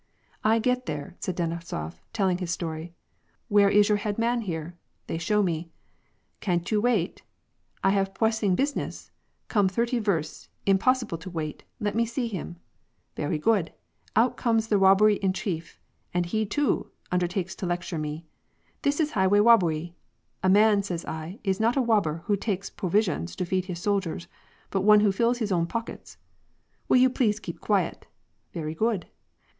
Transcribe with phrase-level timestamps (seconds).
[0.41, 2.91] "1 get there," said Denisof, telling his story.
[3.49, 5.69] "'Where is your head man here?' They show me.
[6.05, 7.21] * Can't you wait?'
[7.65, 9.11] * I have pwessing business;
[9.47, 12.55] come thirty versts, impossible to wait; let me see him!'
[13.15, 13.73] Vewy good:
[14.15, 15.79] out comes the wobber in chief,
[16.11, 18.25] he too undertakes to lecture me:'
[18.81, 19.93] This is highway wobbewy.''
[20.43, 23.65] A man,' says I, ^ is not a wobl)er, who takes pwo ^visions to feed
[23.65, 24.27] his soldiers,
[24.71, 26.17] but one who fills his own pockets.'
[26.87, 28.07] —'Will you please keep quiet!'
[28.41, 29.05] * Vewy good.'